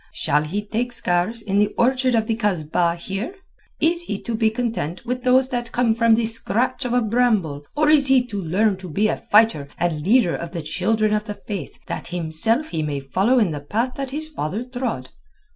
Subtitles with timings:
[0.13, 3.35] Shall he take scars in the orchard of the Kasbah here?
[3.79, 7.67] Is he to be content with those that come from the scratch of a bramble,
[7.75, 11.25] or is he to learn to be a fighter and leader of the Children of
[11.25, 15.09] the Faith that himself he may follow in the path his father trod?"